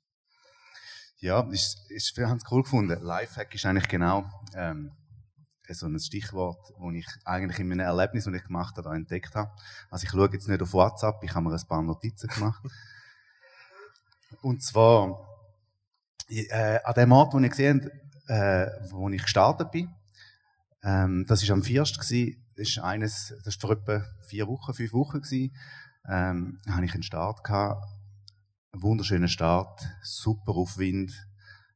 [1.23, 3.01] Ja, ist, ist, wir haben es cool gefunden.
[3.01, 4.91] Lifehack ist eigentlich genau, ähm,
[5.71, 9.53] so ein Stichwort, das ich eigentlich in meinem Erlebnis, das ich gemacht habe, entdeckt habe.
[9.89, 12.61] Also ich schaue jetzt nicht auf WhatsApp, ich habe mir ein paar Notizen gemacht.
[14.43, 15.29] Und zwar,
[16.29, 17.89] äh, an dem Ort, wo ich gesehen
[18.27, 19.95] äh, wo ich gestartet bin,
[20.83, 21.69] ähm, das war am 1.
[21.69, 25.55] gewesen, das ist eines, das ist vor etwa vier Wochen, fünf Wochen gewesen,
[26.09, 27.87] ähm, habe ich einen Start gehabt,
[28.73, 31.13] einen wunderschönen Start, super Aufwind,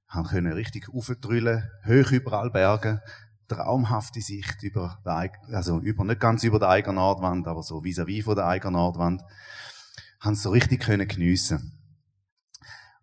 [0.09, 3.03] haben können richtig aufdrüllen, hoch überall Berge,
[3.49, 8.21] traumhafte Sicht über, die, also über, nicht ganz über der eigenen Nordwand, aber so vis-à-vis
[8.21, 9.23] -vis von der eigenen Nordwand,
[10.21, 11.79] haben es so richtig können geniessen.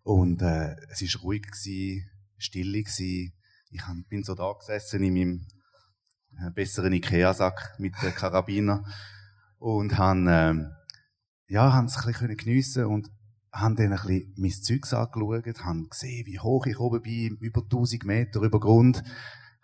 [0.02, 3.32] Und äh, es ist ruhig gewesen, still gewesen.
[3.70, 5.46] Ich hab, bin so da gesessen in meinem
[6.36, 8.84] äh, besseren Ikea-Sack mit der Karabiner
[9.58, 10.54] und han äh,
[11.46, 13.08] ja, han es ein bisschen geniessen und
[13.54, 17.62] haben dann ein bisschen mein Zeugs angeschaut, haben gesehen, wie hoch ich oben bin, über
[17.62, 19.02] 1000 Meter über Grund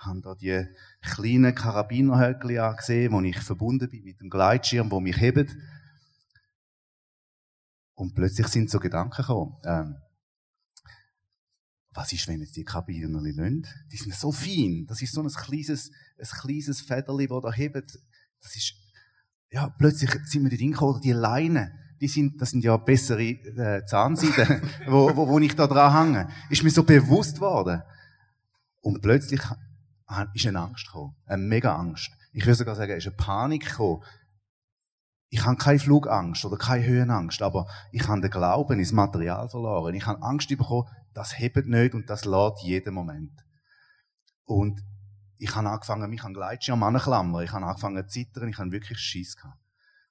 [0.00, 0.66] haben da die
[1.03, 5.55] kleinen Karabinerhöckli angesehen, wo ich verbunden bin mit dem Gleitschirm, wo mich hebt.
[7.94, 9.57] Und plötzlich sind so Gedanken gekommen.
[9.64, 9.96] Ähm,
[11.92, 13.66] was ist, wenn jetzt die Karabinerli lassen?
[13.92, 14.87] Die sind so fein.
[14.88, 17.98] Das ist so ein kleines, ein kleines Federli, das da hebt.
[18.40, 18.74] Das ist,
[19.50, 21.89] ja, plötzlich sind wir da gekommen, die Leine.
[22.00, 26.28] Die sind, das sind ja bessere äh, Zahnseiden, wo, wo, wo ich da dran hänge.
[26.48, 27.82] Ist mir so bewusst worden.
[28.80, 29.40] Und plötzlich
[30.34, 31.14] ist eine Angst gekommen.
[31.26, 32.10] Eine mega Angst.
[32.32, 34.02] Ich würde sogar sagen, ist eine Panik gekommen.
[35.28, 39.94] Ich habe keine Flugangst oder keine Höhenangst, aber ich habe den Glauben ins Material verloren.
[39.94, 43.32] Ich habe Angst bekommen, das hebt nicht und das lädt jeden Moment.
[44.44, 44.82] Und
[45.38, 47.44] ich habe angefangen, mich an Gleitschirm anzuklammern.
[47.44, 48.48] Ich habe angefangen zu zittern.
[48.48, 49.58] Ich habe wirklich Schiss gehabt.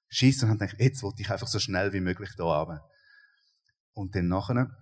[0.10, 2.80] Schiss und habe gedacht, jetzt wollte ich einfach so schnell wie möglich da haben.
[3.94, 4.76] Und dann nachher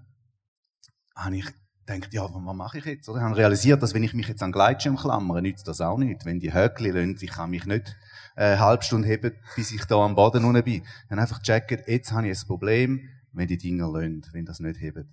[1.16, 1.46] habe ich
[1.86, 3.10] gedacht, ja, was mache ich jetzt?
[3.10, 3.20] Oder?
[3.20, 6.26] Ich habe realisiert, dass wenn ich mich jetzt an Gleitschirm klammere, nützt das auch nicht.
[6.26, 7.96] Wenn die Höckli lösen, ich kann mich nicht
[8.36, 10.84] äh, eine halbe Stunde heben, bis ich da am Boden unten bin.
[11.10, 14.80] Habe einfach gecheckt, jetzt habe ich ein Problem, wenn die Dinger lösen, wenn das nicht
[14.80, 15.08] hebt.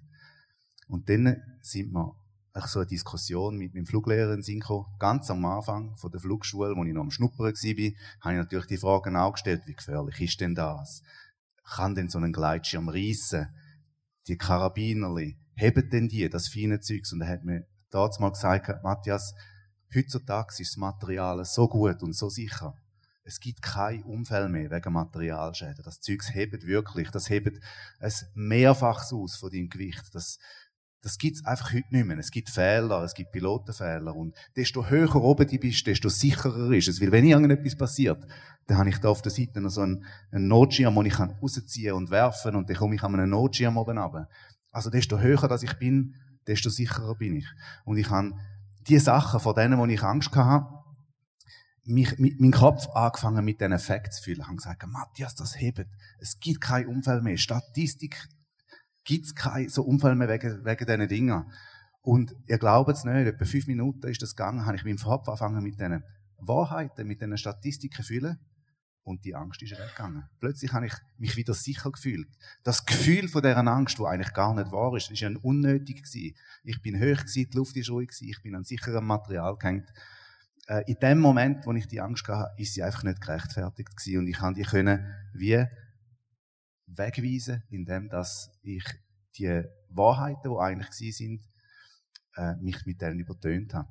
[0.88, 2.14] Und dann sind wir
[2.62, 4.86] so eine Diskussion mit meinem Fluglehrer in Synchro.
[4.98, 8.66] Ganz am Anfang von der Flugschule, wo ich noch am Schnuppern war, habe ich natürlich
[8.66, 11.02] die Fragen auch gestellt, wie gefährlich ist denn das?
[11.64, 13.48] Kann denn so ein Gleitschirm reissen?
[14.28, 17.12] Die Karabinerli, heben denn die, das feine Zeugs?
[17.12, 19.34] Und er hat mir damals mal gesagt, Matthias,
[19.94, 22.76] heutzutage ist das Material so gut und so sicher.
[23.26, 25.82] Es gibt kein Unfall mehr wegen Materialschäden.
[25.82, 27.10] Das Zeugs hebt wirklich.
[27.10, 27.58] Das hebt
[27.98, 30.14] es mehrfach aus von deinem Gewicht.
[30.14, 30.38] Das,
[31.04, 32.18] das gibt's einfach heute nicht mehr.
[32.18, 34.16] Es gibt Fehler, es gibt Pilotenfehler.
[34.16, 36.98] Und desto höher oben du bist, desto sicherer ist es.
[36.98, 38.26] Weil wenn irgendetwas passiert,
[38.66, 41.92] dann habe ich da auf der Seite noch so einen, einen Notschirm, den ich rausziehen
[41.92, 44.30] und werfen und dann komme ich an einem Notschirm oben runter.
[44.72, 46.14] Also desto höher dass ich bin,
[46.46, 47.46] desto sicherer bin ich.
[47.84, 48.32] Und ich habe
[48.88, 50.66] die Sachen, von denen, wo ich Angst hatte,
[51.84, 54.40] mich, mit, mein Kopf angefangen mit diesen Facts zu fühlen.
[54.40, 55.86] Ich habe gesagt, Matthias, das hebt.
[56.18, 57.36] Es gibt kein Unfall mehr.
[57.36, 58.26] Statistik
[59.04, 61.44] gibt's keinen so Unfall mehr wegen, wegen diesen Dingen.
[62.02, 65.28] Und ihr glaubt es nicht, etwa fünf Minuten ist das gegangen, habe ich meinen Kopf
[65.28, 66.02] angefangen mit diesen
[66.38, 68.38] Wahrheiten, mit diesen Statistiken fühlen
[69.04, 70.24] und die Angst ist weggegangen.
[70.40, 72.28] Plötzlich habe ich mich wieder sicher gefühlt.
[72.62, 76.36] Das Gefühl von dieser Angst, wo eigentlich gar nicht wahr ist, ist ja unnötig gewesen.
[76.64, 79.88] Ich bin hoch gewesen, die Luft ist ruhig gewesen, ich bin an sicherem Material gehängt.
[80.66, 84.18] Äh, in dem Moment, wo ich die Angst hatte, ist sie einfach nicht gerechtfertigt gewesen
[84.18, 85.66] und ich kann die können wie
[86.86, 88.84] wegweisen, indem dass ich
[89.36, 91.42] die Wahrheiten, die eigentlich sind,
[92.36, 93.88] äh, mich mit denen übertönt habe.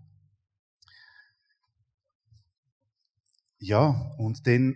[3.60, 4.76] Ja, und dann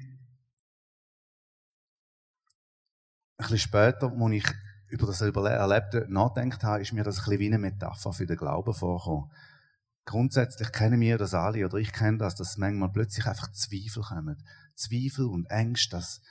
[3.38, 4.45] ein bisschen später, als ich
[4.89, 8.38] über das Erlebte nachgedacht habe, ist mir das ein bisschen wie eine Metapher für den
[8.38, 9.30] Glauben vorgekommen.
[10.06, 14.41] Grundsätzlich kennen wir das alle, oder ich kenne das, dass manchmal plötzlich einfach Zweifel kommen.
[14.73, 16.21] Zweifel und Ängste, dass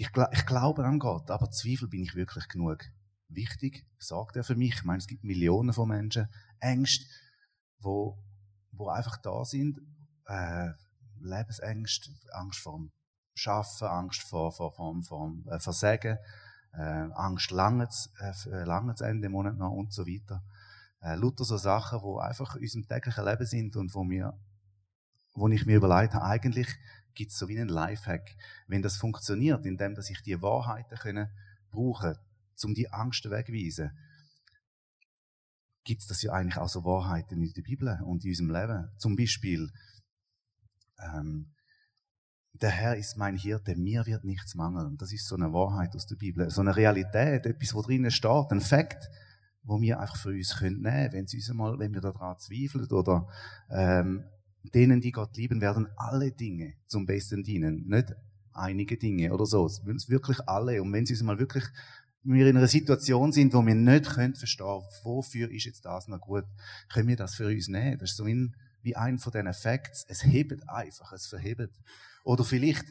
[0.00, 2.82] ich, ich glaube an Gott, aber Zweifel bin ich wirklich genug
[3.28, 4.74] wichtig, sagt er für mich.
[4.76, 6.26] Ich meine, es gibt Millionen von Menschen,
[6.58, 7.04] Ängste,
[7.80, 8.18] wo,
[8.72, 9.78] wo einfach da sind,
[10.26, 10.70] äh,
[11.20, 12.92] Lebensängste, Angst vor dem
[13.34, 16.16] Schaffen, Angst vor, vor, vor, vor äh, Versagen,
[16.72, 17.86] äh, Angst lange
[18.20, 20.42] äh, lange Ende Monat noch und so weiter.
[21.02, 24.32] Äh, lauter so Sachen, wo einfach in unserem täglichen Leben sind und wo mir,
[25.34, 26.68] wo ich mir überlegt habe, eigentlich
[27.20, 28.34] gibt es so wie einen Lifehack.
[28.66, 31.28] Wenn das funktioniert, indem dass ich die Wahrheiten können
[31.70, 32.18] brauche,
[32.64, 33.90] um die Angst wegzuweisen,
[35.84, 38.88] gibt es das ja eigentlich auch so Wahrheiten in der Bibel und in unserem Leben.
[38.96, 39.70] Zum Beispiel,
[40.98, 41.52] ähm,
[42.54, 44.96] der Herr ist mein Hirte, mir wird nichts mangeln.
[44.96, 48.50] Das ist so eine Wahrheit aus der Bibel, so eine Realität, etwas, wo drinnen steht,
[48.50, 49.10] ein Fakt,
[49.62, 53.28] wo wir einfach für uns können nehmen, wenn uns mal, wenn wir daran zweifeln oder
[53.68, 54.24] ähm,
[54.62, 57.86] denen, die Gott lieben, werden alle Dinge zum Besten dienen.
[57.86, 58.14] Nicht
[58.52, 59.66] einige Dinge oder so.
[59.66, 60.82] Es wirklich alle.
[60.82, 61.64] Und wenn sie mal wirklich,
[62.22, 66.20] wir in einer Situation sind, wo wir nicht können verstehen, wofür ist jetzt das noch
[66.20, 66.44] gut,
[66.92, 67.98] können wir das für uns nehmen.
[67.98, 70.04] Das ist so wie, wie ein von diesen Facts.
[70.08, 71.70] Es hebt einfach, es verhebt.
[72.24, 72.84] Oder vielleicht,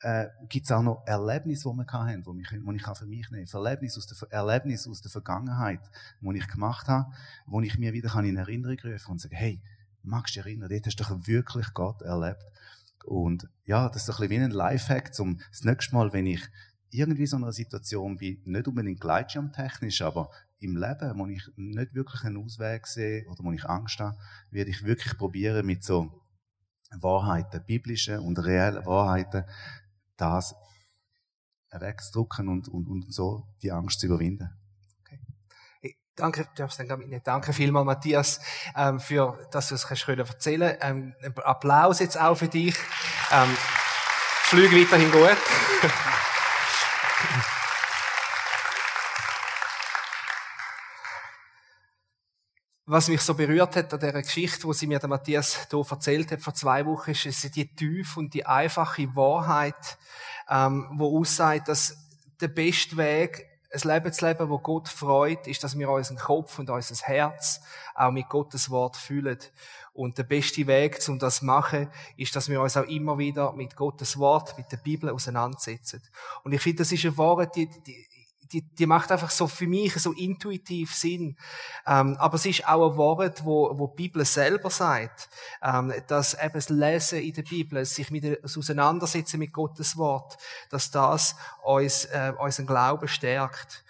[0.00, 3.30] äh, gibt es auch noch Erlebnisse, die wir haben, die ich, die ich für mich
[3.30, 3.64] nehmen kann.
[3.64, 5.80] Erlebnisse aus, der, Erlebnisse aus der Vergangenheit,
[6.20, 7.12] die ich gemacht habe,
[7.46, 9.60] wo ich mir wieder in Erinnerung rufen kann und sagen, hey,
[10.06, 12.44] magst du dich erinnern, dort hast du wirklich Gott erlebt.
[13.04, 16.42] Und ja, das ist ein bisschen wie ein Lifehack, um das nächste Mal, wenn ich
[16.90, 21.94] irgendwie so in einer Situation bin, nicht unbedingt gleitschirmtechnisch, aber im Leben, wo ich nicht
[21.94, 24.16] wirklich einen Ausweg sehe oder wo ich Angst habe,
[24.50, 26.22] werde ich wirklich probieren, mit so
[26.90, 29.44] Wahrheiten, biblischen und reellen Wahrheiten,
[30.16, 30.54] das
[31.70, 34.50] wegzudrücken und, und, und so die Angst zu überwinden.
[36.16, 37.20] Danke, darfst dann mitnehmen.
[37.22, 38.40] Danke vielmal, Matthias,
[38.74, 42.74] ähm, für, dass du es kannst erzählen ähm, Applaus jetzt auch für dich.
[43.30, 43.54] Ähm,
[44.44, 45.36] Flüge weiterhin gut.
[52.88, 56.30] Was mich so berührt hat an dieser Geschichte, wo sie mir der Matthias hier erzählt
[56.30, 59.98] hat vor zwei Wochen, ist die tief und die einfache Wahrheit,
[60.48, 61.98] ähm, wo aussagt, dass
[62.40, 66.58] der beste Weg, ein Leben zu leben, wo Gott freut, ist, dass wir unseren Kopf
[66.58, 67.60] und unser Herz
[67.94, 69.38] auch mit Gottes Wort füllen.
[69.92, 73.52] Und der beste Weg, um das zu machen, ist, dass wir uns auch immer wieder
[73.52, 76.02] mit Gottes Wort, mit der Bibel auseinandersetzen.
[76.44, 78.05] Und ich finde, das ist eine Wahrheit, die, die,
[78.52, 81.36] die, die macht einfach so für mich so intuitiv Sinn.
[81.86, 85.28] Ähm, aber es ist auch ein Wort, wo, wo die Bibel selber sagt,
[85.62, 90.36] ähm, dass eben das Lesen in der Bibel, sich mit das Auseinandersetzen mit Gottes Wort,
[90.70, 93.84] dass das uns, äh, unseren Glauben stärkt.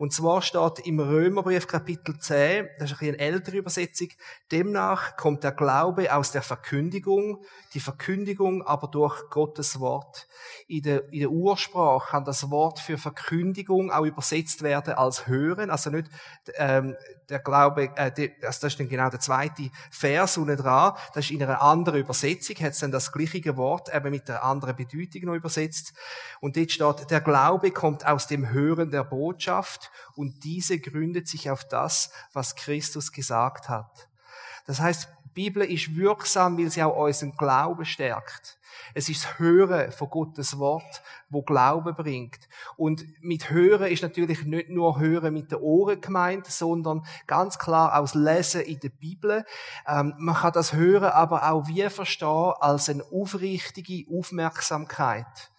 [0.00, 4.08] Und zwar steht im Römerbrief Kapitel 10, das ist eine ältere Übersetzung,
[4.50, 10.26] demnach kommt der Glaube aus der Verkündigung, die Verkündigung aber durch Gottes Wort.
[10.68, 15.68] In der, in der Ursprache kann das Wort für Verkündigung auch übersetzt werden als Hören,
[15.68, 16.08] also nicht
[16.54, 16.96] ähm,
[17.28, 21.26] der Glaube, äh, die, also das ist dann genau der zweite Vers unten dran, das
[21.26, 24.76] ist in einer anderen Übersetzung, hat es dann das gleiche Wort eben mit der anderen
[24.76, 25.92] Bedeutung noch übersetzt.
[26.40, 31.50] Und dort steht, der Glaube kommt aus dem Hören der Botschaft und diese gründet sich
[31.50, 34.08] auf das, was Christus gesagt hat.
[34.66, 38.58] Das heißt, Bibel ist wirksam, weil sie auch unseren Glauben stärkt.
[38.94, 42.48] Es ist das Hören von Gottes Wort, wo Glauben bringt.
[42.76, 47.98] Und mit Hören ist natürlich nicht nur Hören mit den Ohren gemeint, sondern ganz klar
[47.98, 49.44] aus Lesen in der Bibel.
[49.86, 55.49] Ähm, man kann das Hören aber auch wie verstehen als eine aufrichtige Aufmerksamkeit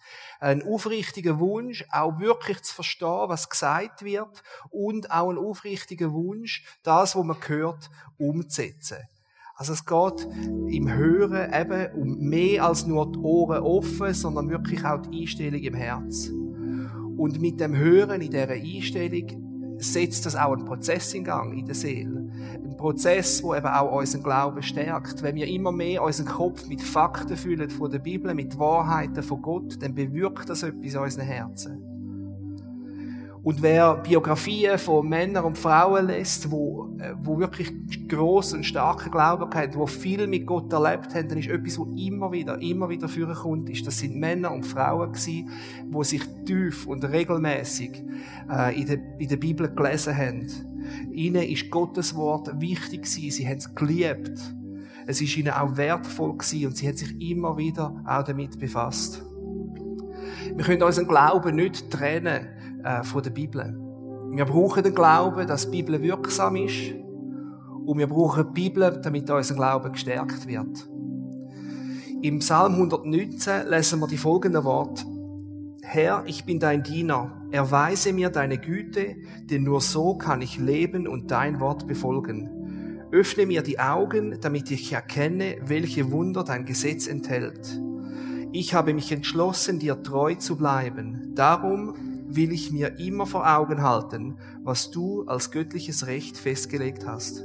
[0.41, 6.65] ein aufrichtiger Wunsch, auch wirklich zu verstehen, was gesagt wird und auch ein aufrichtiger Wunsch,
[6.83, 8.97] das, was man hört, umzusetzen.
[9.55, 10.27] Also es geht
[10.69, 15.61] im Hören eben um mehr als nur die Ohren offen, sondern wirklich auch die Einstellung
[15.61, 16.29] im Herz.
[16.29, 21.67] Und mit dem Hören in dieser Einstellung setzt das auch einen Prozess in Gang in
[21.67, 22.20] der Seele.
[22.81, 25.21] Prozess, wo eben auch unseren Glauben stärkt.
[25.21, 29.39] Wenn wir immer mehr unseren Kopf mit Fakten füllen von der Bibel, mit Wahrheiten von
[29.39, 31.90] Gott, dann bewirkt das etwas in unseren Herzen.
[33.43, 37.71] Und wer Biografien von Männern und Frauen lässt, wo, äh, wo wirklich
[38.07, 41.85] groß und starke Glauben haben, wo viel mit Gott erlebt haben, dann ist etwas, wo
[41.97, 45.49] immer wieder, immer wieder vorkommt, ist, das sind Männer und Frauen gewesen,
[45.89, 48.03] wo sich tief und regelmäßig
[48.47, 50.47] äh, in, der, in der Bibel gelesen haben.
[51.11, 54.39] Ihnen ist Gottes Wort wichtig gewesen, sie haben es geliebt.
[55.07, 59.23] Es ist ihnen auch wertvoll gewesen und sie haben sich immer wieder auch damit befasst.
[60.55, 63.77] Wir können unseren Glauben nicht trennen äh, von der Bibel.
[64.31, 66.93] Wir brauchen den Glauben, dass die Bibel wirksam ist.
[67.85, 70.89] Und wir brauchen die Bibel, damit unser Glaube gestärkt wird.
[72.21, 75.03] Im Psalm 119 lesen wir die folgenden Worte.
[75.81, 77.47] Herr, ich bin dein Diener.
[77.51, 79.15] Erweise mir deine Güte,
[79.49, 83.07] denn nur so kann ich leben und dein Wort befolgen.
[83.11, 87.81] Öffne mir die Augen, damit ich erkenne, welche Wunder dein Gesetz enthält.
[88.53, 91.33] Ich habe mich entschlossen, dir treu zu bleiben.
[91.35, 91.95] Darum
[92.35, 97.43] will ich mir immer vor Augen halten, was du als göttliches Recht festgelegt hast.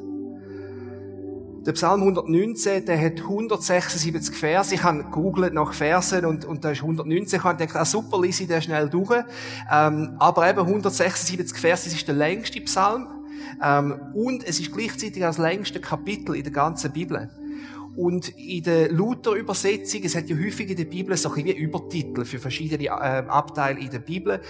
[1.66, 4.72] Der Psalm 119, der hat 176 Verse.
[4.72, 7.40] Ich habe googelt nach Versen und, und da ist 119.
[7.40, 9.24] Ich habe gedacht, ah, super, lese ich den schnell durch.
[9.72, 13.08] Ähm, aber eben 176 Verse, das ist der längste Psalm.
[13.60, 17.28] Ähm, und es ist gleichzeitig das längste Kapitel in der ganzen Bibel.
[17.96, 22.38] Und in der Luther-Übersetzung, es hat ja häufig in der Bibel so wie Übertitel für
[22.38, 24.42] verschiedene äh, Abteile in der Bibel.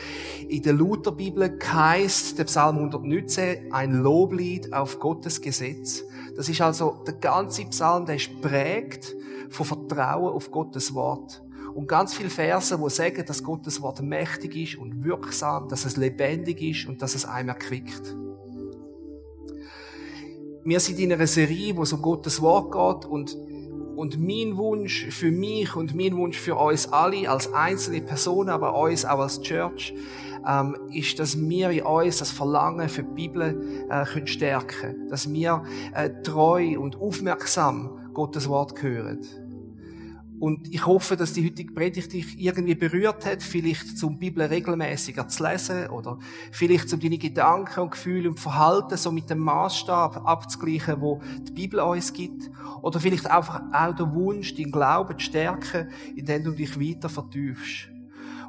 [0.49, 6.03] In der Luther-Bibel heißt der Psalm 119 ein Loblied auf Gottes Gesetz.
[6.37, 9.15] Das ist also der ganze Psalm, der ist prägt
[9.49, 11.41] von Vertrauen auf Gottes Wort.
[11.73, 15.97] Und ganz viele Verse, wo sagen, dass Gottes Wort mächtig ist und wirksam, dass es
[15.97, 18.17] lebendig ist und dass es einem erquickt
[20.67, 23.37] wir sind in einer Serie, wo es um Gottes Wort geht und,
[23.95, 28.77] und mein Wunsch für mich und mein Wunsch für uns alle als einzelne Personen, aber
[28.77, 29.95] uns auch als Church,
[30.47, 35.33] ähm, ist, dass wir in uns das Verlangen für die Bibel äh, können stärken Dass
[35.33, 35.63] wir
[35.95, 39.21] äh, treu und aufmerksam Gottes Wort hören.
[40.39, 45.29] Und ich hoffe, dass die heutige Predigt dich irgendwie berührt hat, vielleicht zum Bibel regelmäßiger
[45.29, 46.19] zu lesen oder
[46.53, 51.53] vielleicht zum deine Gedanken und Gefühle und Verhalten so mit dem Maßstab abzugleichen, wo die
[51.53, 52.51] Bibel uns gibt.
[52.83, 57.96] Oder vielleicht einfach auch der Wunsch, deinen Glauben zu stärken, indem du dich weiter vertiefst.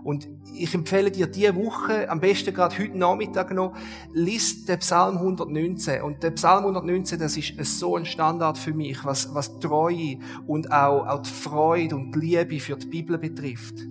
[0.07, 3.75] Und ich empfehle dir diese Woche, am besten gerade heute Nachmittag noch,
[4.13, 6.01] liest den Psalm 119.
[6.01, 10.71] Und der Psalm 119, das ist so ein Standard für mich, was, was Treue und
[10.71, 13.85] auch, auch die Freude und die Liebe für die Bibel betrifft.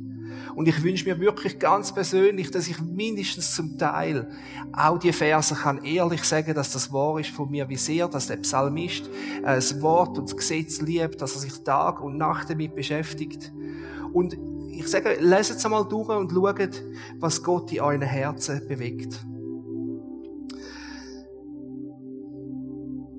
[0.54, 4.26] Und ich wünsche mir wirklich ganz persönlich, dass ich mindestens zum Teil
[4.72, 8.28] auch die Verse kann ehrlich sagen, dass das wahr ist von mir, wie sehr, dass
[8.28, 9.10] der Psalmist
[9.42, 13.52] äh, das Wort und das Gesetz liebt, dass er sich Tag und Nacht damit beschäftigt.
[14.14, 14.38] Und
[14.78, 16.82] ich sage, leset es einmal durch und schaut,
[17.18, 19.24] was Gott in euren Herzen bewegt.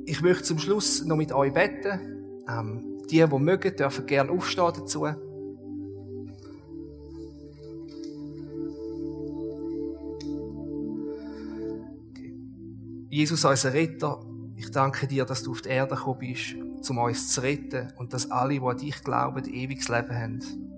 [0.06, 2.44] Ich möchte zum Schluss noch mit euch beten.
[2.50, 5.06] Ähm, die, die mögen, dürfen gerne aufstehen dazu.
[13.10, 14.20] Jesus, unser Retter,
[14.56, 16.56] ich danke dir, dass du auf die Erde gekommen bist,
[16.90, 20.77] um uns zu retten und dass alle, die an dich glauben, ewiges Leben haben.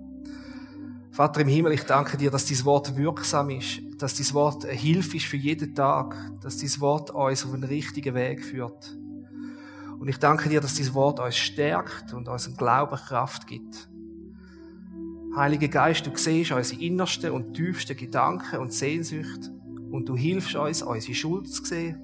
[1.20, 4.74] Vater im Himmel, ich danke dir, dass dein Wort wirksam ist, dass dein Wort eine
[4.74, 8.98] Hilfe ist für jeden Tag, dass dein Wort uns auf den richtigen Weg führt.
[10.00, 13.90] Und ich danke dir, dass dein Wort uns stärkt und uns Glauben Kraft gibt.
[15.36, 19.52] Heiliger Geist, du siehst unsere innersten und tiefsten Gedanken und Sehnsüchte
[19.92, 22.02] und du hilfst uns, unsere Schuld zu sehen.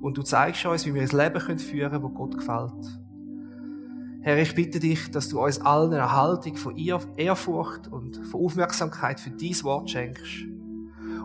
[0.00, 3.01] Und du zeigst uns, wie wir ein Leben führen können, das Gott gefällt.
[4.22, 9.18] Herr, ich bitte dich, dass du uns allen eine Haltung von Ehrfurcht und von Aufmerksamkeit
[9.18, 10.44] für dein Wort schenkst.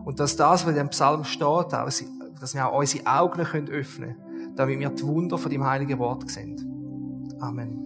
[0.03, 4.55] Und dass das, was in dem Psalm steht, dass wir auch unsere Augen öffnen können,
[4.55, 7.37] damit wir die Wunder von dem heiligen Wort sehen.
[7.39, 7.83] Amen.